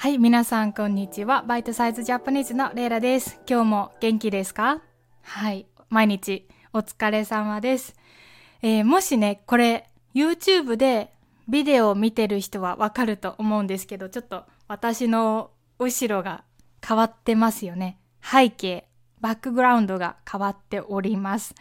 [0.00, 1.42] はい、皆さんこんにちは。
[1.42, 3.40] バイトサイズジャパニーズのレイラです。
[3.48, 4.80] 今日も元気ですか？
[5.22, 7.96] はい、毎日お疲れ様です。
[8.62, 11.12] えー、もしね、これ YouTube で
[11.48, 15.50] ビデオを見てる人はわかると思うんですけど、ちょっと私の
[15.80, 16.44] 後ろが
[16.86, 17.98] 変わってますよね。
[18.22, 18.86] 背景、
[19.20, 21.56] バックグラウンドが変わっております。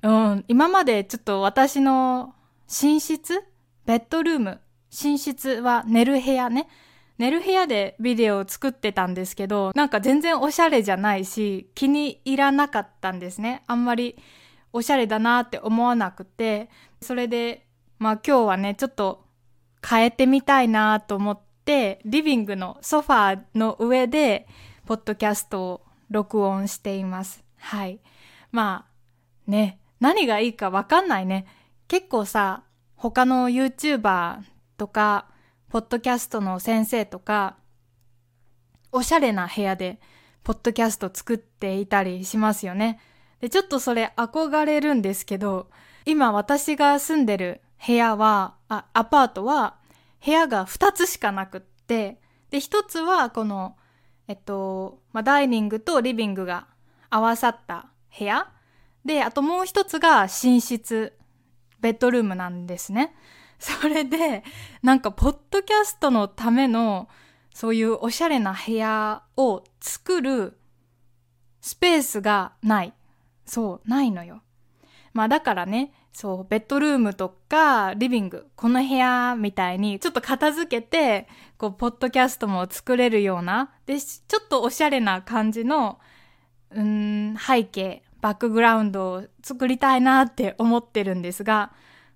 [0.00, 2.34] うん、今までちょっと私の
[2.68, 3.44] 寝室
[3.84, 6.68] ベッドルーム寝室は寝る部屋ね。
[7.18, 13.62] 寝る部屋でビデオを作ってたんですけど、なんか全然おしゃれじゃないし、気に入らなかったんですね。
[13.66, 14.16] あんまり
[14.72, 16.70] おしゃれだなって思わなくて、
[17.00, 17.66] それで、
[17.98, 19.24] まあ今日はね、ちょっと
[19.88, 24.46] 変えてみたいなと思って、リビングのソファーの上で、
[24.86, 27.44] ポッドキャストを録音しています。
[27.58, 28.00] はい。
[28.50, 31.46] まあ、ね、何がいいかわかんないね。
[31.88, 32.64] 結構さ、
[32.96, 34.40] 他の YouTuber
[34.76, 35.26] とか、
[35.72, 37.56] ポッドキャストの先生とか、
[38.92, 40.00] おしゃれな部屋で、
[40.44, 43.00] ポッドキャスト作っていたりしますよね。
[43.40, 45.70] で、ちょっとそれ憧れるんですけど、
[46.04, 49.76] 今私が住んでる部屋は、あ、アパートは、
[50.22, 53.78] 部屋が2つしかなくって、で、1つはこの、
[54.28, 56.66] えっと、まあ、ダイニングとリビングが
[57.08, 57.86] 合わさった
[58.18, 58.52] 部屋。
[59.06, 61.16] で、あともう一つが寝室、
[61.80, 63.14] ベッドルームなんですね。
[63.62, 64.42] それで、
[64.82, 67.08] なんか、ポッドキャストのための、
[67.54, 70.58] そういうおしゃれな部屋を作る
[71.60, 72.94] スペースがない。
[73.46, 74.42] そう、ないのよ。
[75.12, 86.00] まあだからね、そう、ベッドルームとかリビング、この部屋みたいにちょっと片付けて、こう、ポッドキャストも作れるような、で、ちょっとおしゃれな感じの、
[86.72, 91.72] うん、背景、バックグラウンドを作りたいなって思ってるんですが、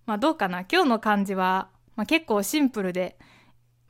[0.07, 3.19] まあどうかな今日の感じは、まあ、結構シンプルで、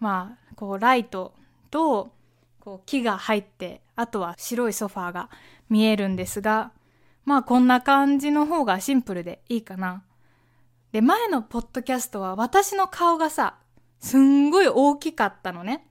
[0.00, 1.34] まあこうライト
[1.70, 2.11] と
[2.61, 5.31] こう木が入って、あとは白いソファーが
[5.69, 6.72] 見えるんですが、
[7.25, 10.03] まあこんな感じの方がシンプルでいいかな。
[10.93, 13.56] で、前のポッドキャストは私の顔がさ、
[14.00, 15.87] すんごい大きかったのね。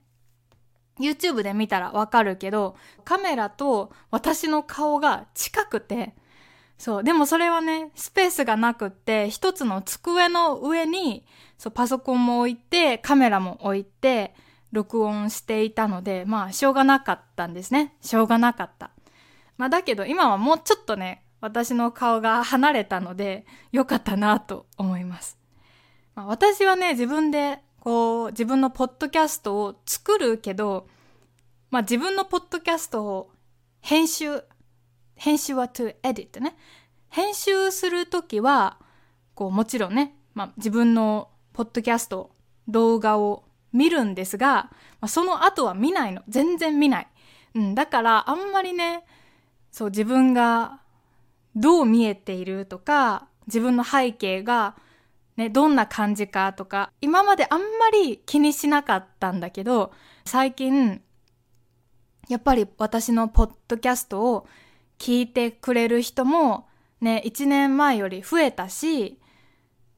[0.98, 6.14] YouTube で見たらわかるけど、カメラと私の顔が近くて、
[6.78, 7.04] そう。
[7.04, 11.26] でもそれはね、スペースがなくって、一つの机の上に、
[11.58, 14.34] そう、パソコンも置いて、カメラも置いて、
[14.72, 17.94] 録音していたので、まあ、しょうがなかったんですね。
[18.00, 18.90] しょうがなかった。
[19.56, 25.38] まあ、だけど今はもうちょっとね、私の顔が離れたので、よかったなと思います。
[26.14, 30.88] まあ、私はね、自分で、こう、自分のポッドキャストを作るけど、
[31.70, 33.30] まあ、自分のポッドキャストを
[33.80, 34.42] 編集、
[35.16, 36.56] 編集は to edit ね。
[37.08, 38.78] 編集するときは、
[39.34, 42.30] こうもちろんね、まあ、自分のポッドキャスト、
[42.68, 46.22] 動画を見るんですが、まあ、その後は見ないの。
[46.28, 47.08] 全然見ない。
[47.54, 49.04] うん、だからあんまりね、
[49.72, 50.80] そう自分が
[51.54, 54.76] どう見えているとか、自分の背景が
[55.36, 59.92] ね、どんな感じかとか、今まであんまり気にしなかったんだけど、
[60.24, 61.02] 最近、
[62.28, 64.48] やっぱり私のポッドキャストを
[64.98, 66.66] 聞いてくれる人も
[67.00, 69.18] ね、1年前より増えたし、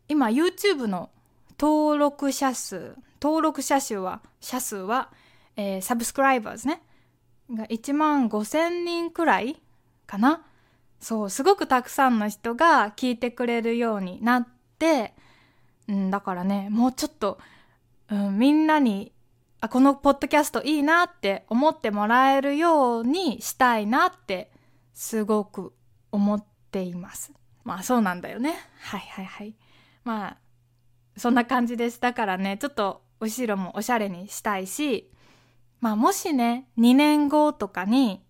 [0.09, 1.11] 今 YouTube の
[1.59, 5.11] 登録者数、登録者数は、者数は、
[5.57, 6.83] えー、サブスクライバーズね、
[7.53, 9.61] が1万5千人くらい
[10.07, 10.45] かな。
[11.01, 14.49] そう、すごくたくさんの人が聞いてくれるようになっ
[14.79, 15.15] て、
[15.93, 17.39] ん、だからね、もうちょっと、
[18.11, 19.13] うん、みんなに、
[19.61, 24.51] あ、このポッドキャストいいなって思ってもらえるようにしたいなって
[24.99, 25.73] すごく
[26.11, 27.33] 思っています。
[27.63, 28.57] まあそうなんだよね。
[28.81, 29.55] はいはいはい。
[30.03, 30.37] まあ
[31.17, 32.01] そんな感じです。
[32.01, 35.13] だからね、ちょっと後ろもおしゃれにしたいし、
[35.81, 38.25] まあもしね、2年後とかに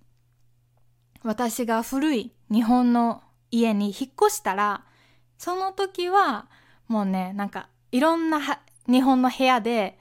[1.22, 4.84] 私が古い日本の家に引っ越したら、
[5.38, 6.50] その時は
[6.86, 8.40] もうね、なんかいろんな
[8.86, 9.98] 日本の部屋で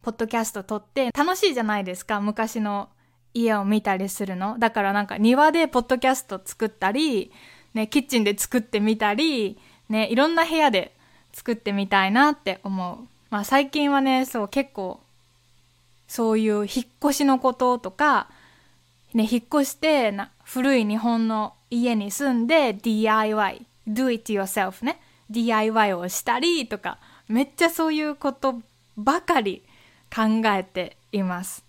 [0.00, 2.22] ポッドキャスト撮って楽しいじゃないですか。
[2.22, 2.88] 昔の
[3.36, 4.58] 家を見たりするの？
[4.58, 7.30] だからなんか庭でポッドキャスト作ったり、
[7.74, 9.58] ね、キッチンで作ってみたり、
[9.90, 10.94] ね、いろんな部屋で
[11.32, 13.06] 作ってみたいなって思う。
[13.28, 15.00] まあ最近はね、そう結構、
[16.08, 18.28] そういう引っ越しのこととか、
[19.12, 24.98] ね、引っ越してな古い日本の家に住んで DIY、do it yourself ね、
[25.28, 26.98] DIY をしたりとか、
[27.28, 28.62] めっちゃそういうこと
[28.96, 29.62] ばかり
[30.14, 31.65] 考えています。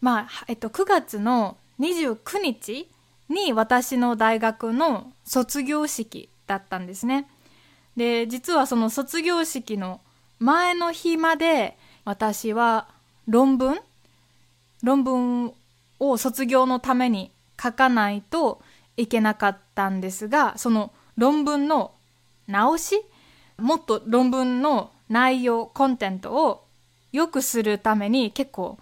[0.00, 2.88] まあ、えっと、9月の29日
[3.28, 7.28] に私の大学の卒業式だったんですね。
[7.96, 10.00] で、実はその卒業式の
[10.38, 12.88] 前の日まで私は
[13.28, 13.78] 論文
[14.82, 15.52] 論文
[15.98, 17.30] を卒業のために
[17.62, 18.62] 書かないと
[18.96, 21.92] いけなかったんですがその論文の
[22.46, 23.02] 直し
[23.58, 26.64] もっと論文の内容コンテンツを
[27.12, 28.78] 良くするために結構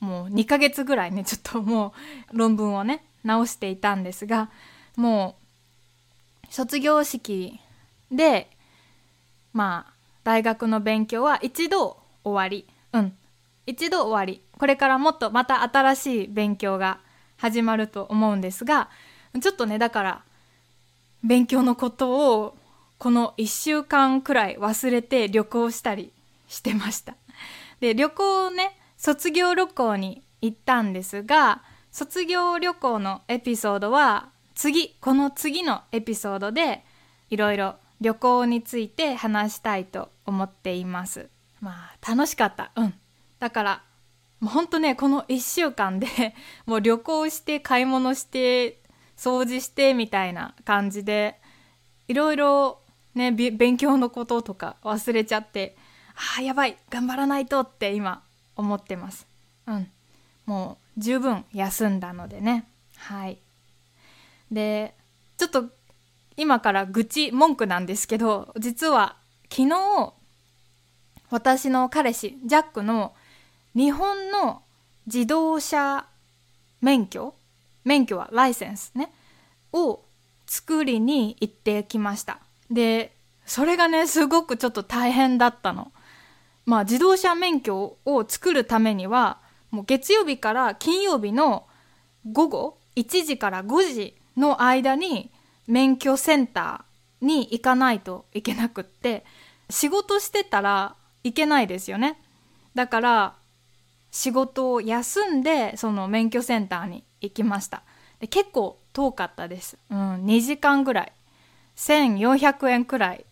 [0.00, 1.94] もう2ヶ月ぐらいね ちょっとも
[2.32, 4.50] う論文をね直していたんですが
[4.96, 5.36] も
[6.44, 7.60] う卒業式
[8.10, 8.50] で
[9.52, 12.66] まあ大学の勉強は一度終わり。
[12.92, 13.16] うん。
[13.64, 14.42] 一度終わり。
[14.58, 16.98] これからもっとまた新しい勉強が
[17.36, 18.88] 始まると思うんですが
[19.40, 20.22] ちょっとねだから
[21.22, 22.56] 勉強のことを
[22.98, 26.12] この1週間くらい忘れて旅行したり
[26.48, 27.14] してました。
[27.80, 28.76] で旅行ね
[29.06, 31.62] 卒業旅行に行ったんですが
[31.92, 36.84] 卒業旅行のエピソードは次この次のエピソードで
[37.30, 41.28] いろいろ旅行について話したいと思っています。
[41.60, 42.72] まあ楽しかった。
[42.74, 42.94] うん。
[43.38, 43.82] だから
[44.40, 46.08] もうほんとねこの1週間で
[46.66, 48.82] もう旅行して買い物して
[49.16, 51.40] 掃除してみたいな感じで
[52.08, 52.80] いろいろ
[53.14, 55.76] ね勉強のこととか忘れちゃって
[56.38, 58.25] あやばい頑張らないとって今
[58.56, 59.26] 思ってます。
[59.66, 59.90] うん。
[60.46, 62.66] もう十分休んだのでね。
[62.96, 63.38] はい。
[64.50, 64.94] で
[65.36, 65.64] ちょっと
[66.36, 69.16] 今から愚痴文句なんですけど実は
[69.50, 70.14] 昨日
[71.30, 73.12] 私の彼氏ジャックの
[73.74, 74.62] 日本の
[75.06, 76.06] 自動車
[76.80, 77.34] 免許
[77.84, 79.12] 免許はライセンスね
[79.72, 80.00] を
[80.46, 82.38] 作りに行ってきました。
[82.70, 83.14] で
[83.44, 85.92] それがねすごくちょっと大変だったの。
[86.66, 89.40] まあ自動車免許を作るためには
[89.70, 91.66] もう月曜日から金曜日の
[92.30, 95.30] 午後1時から5時の間に
[95.66, 99.24] 免許センターに行かないといけなくって
[99.70, 102.20] 仕事してたらいけないですよね。
[102.74, 103.34] だから
[104.10, 107.82] 仕事を休んでその免許センターに行きました。
[108.20, 111.12] で結構遠かったです、うん、2時間ぐらい。
[111.76, 113.26] 1400円くらい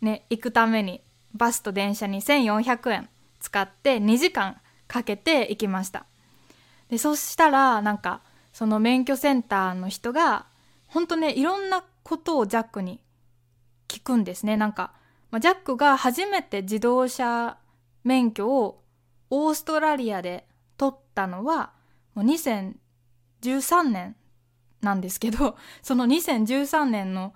[0.00, 1.02] ね行くために
[1.34, 6.06] バスと電車に1400円使って2時間かけて行きました。
[6.88, 8.22] でそしたらなんか
[8.52, 10.46] その免許センターの人が
[10.88, 13.00] ほんとねいろんなことをジャックに
[13.88, 14.56] 聞くんですね。
[14.56, 14.92] なんか、
[15.30, 17.58] まあ、ジャックが初めて自動車
[18.04, 18.82] 免許を
[19.30, 20.46] オーストラリアで
[20.76, 21.72] 取ったのは
[22.14, 24.16] もう2013年
[24.80, 27.34] なんですけどその2013年の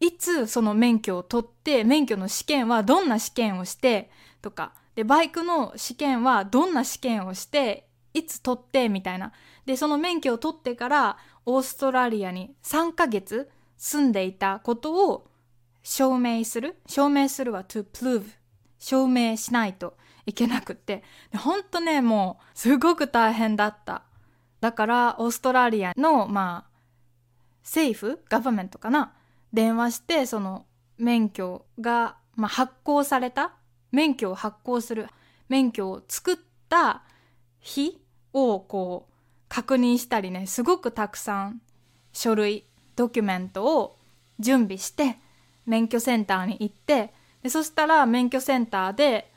[0.00, 4.10] いつその免許を取って免許の試験はどんな試験をして
[4.40, 9.32] とかでバイクの試験はどんな試験をしていつ取ってみたいな。
[9.66, 15.28] でその免許を取ってからオーストラリアに3ヶ月住んでいたことを
[15.82, 16.76] 証明する。
[16.86, 18.24] 証明するは to prove
[18.78, 19.96] 証明しないと
[20.26, 21.02] いけなくって。
[21.36, 24.02] ほんとねもうすごく大変だった。
[24.60, 26.70] だからオーストラリアのまあ
[27.62, 29.14] 政府ガバメントかな。
[29.52, 30.66] 電話してその
[30.98, 33.52] 免許が、まあ、発行された
[33.92, 35.06] 免許を発行する
[35.48, 36.36] 免許を作っ
[36.68, 37.02] た
[37.60, 37.98] 日
[38.32, 39.12] をこう
[39.48, 41.60] 確認したりねすごくたくさん
[42.12, 42.64] 書類
[42.96, 43.96] ドキュメントを
[44.38, 45.16] 準備して
[45.66, 47.12] 免許センターに行って
[47.42, 49.30] でそしたら免許センターで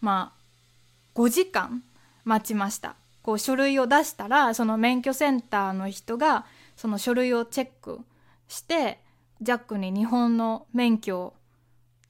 [0.00, 1.82] まあ5時間
[2.24, 2.96] 待ちました。
[3.22, 6.44] こう書類を出したらその免許センターの人が
[6.76, 8.00] その書類をチェック
[8.48, 8.98] して
[9.42, 11.34] ジャックに日本の免許を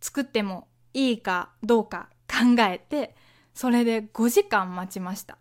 [0.01, 3.15] 作ってもいいかどうか考えて
[3.55, 5.39] それで5時間待ちました。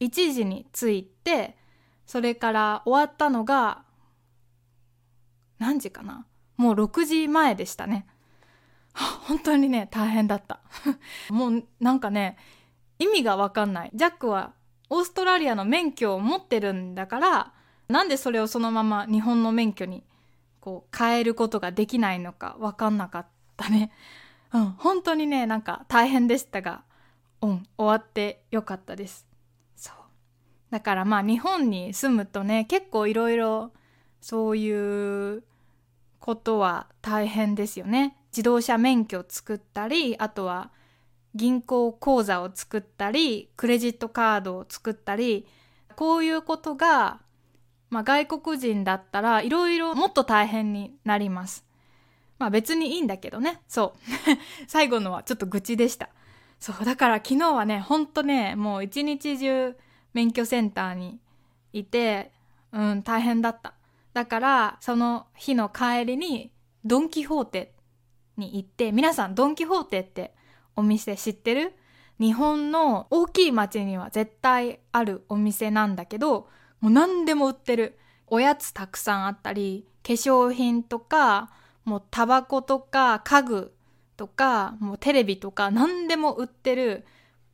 [0.00, 1.56] 1時に着いて
[2.06, 3.82] それから終わったのが
[5.58, 6.26] 何時かな？
[6.56, 8.06] もう6時前でしたね。
[9.26, 10.60] 本当にね大変だった。
[11.30, 12.36] もうなんかね
[12.98, 13.90] 意味がわかんない。
[13.94, 14.52] ジャックは
[14.90, 17.52] オーストラリアの免許を持ってるんだから
[17.88, 20.04] なんでそれをそのまま日本の免許に
[20.64, 23.26] こう変えることができないのか分かんなかっ
[23.58, 23.90] たね。
[24.50, 26.84] うん、本当にね、なんか大変でしたが、
[27.42, 29.26] うん、終わってよかったです。
[29.76, 29.94] そう。
[30.70, 33.72] だからまあ日本に住むとね、結構いろいろ
[34.22, 35.44] そういう
[36.18, 38.16] ことは大変ですよね。
[38.32, 40.70] 自動車免許を作ったり、あとは
[41.34, 45.46] 銀行口座を作ったり、クレジットカードを作ったり、
[45.94, 47.20] こういうことが
[47.90, 51.64] まあ、外国人だったらいろいろもっと大変になります。
[52.38, 53.60] まあ別にいいんだけどね。
[53.68, 53.98] そう。
[54.66, 56.08] 最後のはちょっと愚痴でした。
[56.58, 56.84] そう。
[56.84, 59.76] だから昨日はね、ほんとね、もう一日中
[60.12, 61.20] 免許センターに
[61.72, 62.32] いて、
[62.72, 63.74] うん、大変だった。
[64.12, 66.52] だからその日の帰りに
[66.84, 67.72] ドン・キホーテ
[68.36, 70.34] に行って、皆さんドン・キホーテって
[70.74, 71.74] お店知ってる？
[72.20, 76.48] 日本の大きい町には絶対あるお店なんだけど、
[76.84, 77.98] もう何でも売ってる。
[78.26, 81.50] おやつたくさんあったり、化粧品とか、
[81.86, 83.74] もうタバコとか家具
[84.18, 87.06] とか、もうテレビとか何でも売ってる、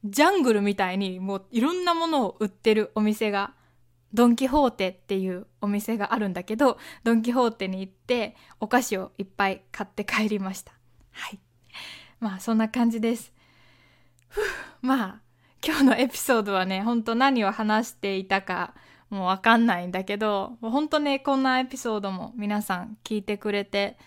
[0.05, 3.55] ジャングルみたいにもういろんなものを売ってるお店が、
[4.13, 10.73] ドンキホーテっていうお店があるんだけど、ドンキホーテに行ってお菓子をいっぱい買って帰りました。
[11.13, 11.39] はい。
[12.19, 13.33] まあそんな感じです。
[14.29, 14.41] ふ
[14.83, 15.21] まあ
[15.65, 18.75] 今日のエピソードはね、ほんと何を話していたか
[19.11, 23.99] もうわかんないんだけど、ほんとね、こんなエピソードも皆さん聞いてくれて、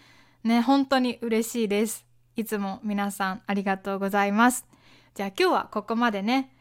[0.43, 2.05] ね、本当に嬉しいです。
[2.35, 4.65] いつも皆さんありがとうございます。
[5.13, 6.51] じゃあ今日はここまでね。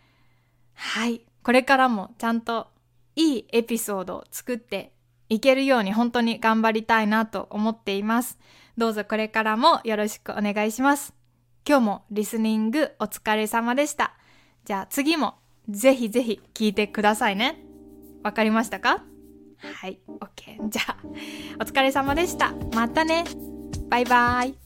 [0.74, 1.22] はい。
[1.42, 2.68] これからもちゃんと
[3.16, 4.92] いいエピソードを作って
[5.28, 8.38] いけるように本当に頑張りたいなと思っています。
[8.76, 11.14] どうぞこれからもよろしくお願いします。
[11.66, 14.14] 今日もリスニングお疲れ様でした。
[14.64, 15.34] じゃあ次も
[15.68, 17.71] ぜひぜひ聞いてくださいね。
[18.22, 19.04] わかりましたか？
[19.80, 20.68] はい、OK。
[20.68, 20.96] じゃあ、
[21.60, 22.52] お疲れ様でした。
[22.74, 23.24] またね。
[23.88, 24.61] バイバイ。